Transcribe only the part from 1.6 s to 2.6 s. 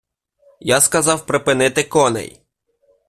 коней.